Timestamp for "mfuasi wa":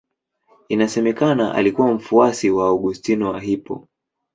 1.93-2.67